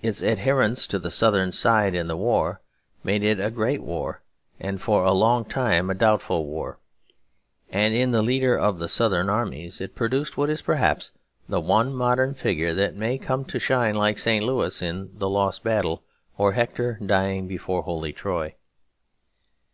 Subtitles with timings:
[0.00, 2.62] Its adherence to the Southern side in the war
[3.04, 4.22] made it a great war,
[4.58, 6.78] and for a long time a doubtful war.
[7.68, 11.12] And in the leader of the Southern armies it produced what is perhaps
[11.50, 14.42] the one modern figure that may come to shine like St.
[14.42, 16.02] Louis in the lost battle,
[16.38, 18.54] or Hector dying before holy Troy.